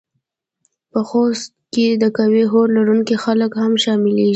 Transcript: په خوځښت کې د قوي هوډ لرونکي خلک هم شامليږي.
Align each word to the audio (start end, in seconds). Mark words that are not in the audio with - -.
په 0.91 0.99
خوځښت 1.07 1.51
کې 1.73 1.87
د 2.01 2.03
قوي 2.17 2.43
هوډ 2.51 2.67
لرونکي 2.77 3.15
خلک 3.23 3.51
هم 3.61 3.73
شامليږي. 3.83 4.29